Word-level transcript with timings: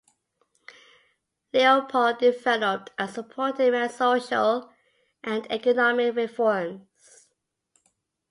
Leopold 1.53 2.17
developed 2.17 2.89
and 2.97 3.07
supported 3.07 3.71
many 3.71 3.87
social 3.93 4.71
and 5.23 5.45
economic 5.51 6.15
reforms. 6.15 7.27